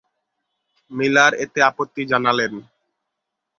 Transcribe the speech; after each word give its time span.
Miller 0.91 1.31
এতে 1.43 1.59
আপত্তি 1.69 2.01
জানালেন। 2.11 2.53